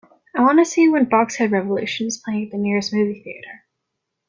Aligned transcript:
I 0.35 0.41
want 0.41 0.57
to 0.57 0.65
see 0.65 0.89
when 0.89 1.07
Box 1.09 1.35
Head 1.35 1.51
Revolution 1.51 2.07
is 2.07 2.17
playing 2.17 2.45
at 2.47 2.51
the 2.53 2.57
nearest 2.57 2.91
movie 2.91 3.21
theatre 3.21 3.65